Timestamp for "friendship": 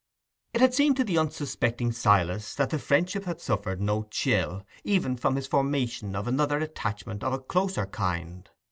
2.79-3.25